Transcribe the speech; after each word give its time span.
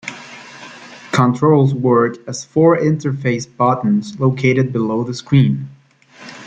Controls 1.11 1.75
work 1.75 2.17
as 2.27 2.43
four 2.43 2.75
interface 2.75 3.45
buttons 3.55 4.19
located 4.19 4.73
below 4.73 5.03
the 5.03 5.13
screen. 5.13 5.69